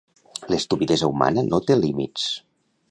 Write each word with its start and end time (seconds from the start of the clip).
L'estupidesa 0.53 1.11
humana 1.13 1.45
no 1.51 1.61
té 1.69 1.81
límits 1.85 2.27